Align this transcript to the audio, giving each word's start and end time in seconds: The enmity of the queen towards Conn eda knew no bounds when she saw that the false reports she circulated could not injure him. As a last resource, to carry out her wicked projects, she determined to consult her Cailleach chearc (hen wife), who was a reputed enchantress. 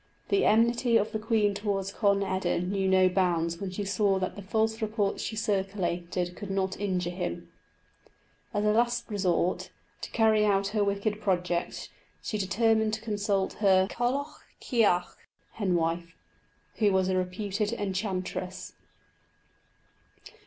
The 0.29 0.45
enmity 0.45 0.97
of 0.97 1.11
the 1.11 1.19
queen 1.19 1.53
towards 1.53 1.93
Conn 1.93 2.23
eda 2.23 2.59
knew 2.59 2.87
no 2.87 3.07
bounds 3.07 3.59
when 3.61 3.69
she 3.69 3.85
saw 3.85 4.17
that 4.17 4.35
the 4.35 4.41
false 4.41 4.81
reports 4.81 5.21
she 5.21 5.35
circulated 5.35 6.35
could 6.35 6.49
not 6.49 6.79
injure 6.79 7.11
him. 7.11 7.51
As 8.51 8.65
a 8.65 8.71
last 8.71 9.05
resource, 9.11 9.69
to 10.01 10.09
carry 10.09 10.43
out 10.43 10.69
her 10.69 10.83
wicked 10.83 11.21
projects, 11.21 11.89
she 12.19 12.39
determined 12.39 12.95
to 12.95 13.01
consult 13.01 13.53
her 13.61 13.85
Cailleach 13.91 14.39
chearc 14.59 15.17
(hen 15.51 15.75
wife), 15.75 16.15
who 16.77 16.91
was 16.91 17.07
a 17.07 17.15
reputed 17.15 17.71
enchantress. 17.71 18.73